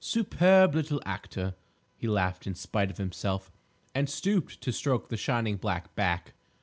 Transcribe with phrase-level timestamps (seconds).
[0.03, 1.53] "Superb little actor!"
[1.95, 3.51] he laughed in spite of himself,
[3.93, 6.33] and stooped to stroke the shining black back.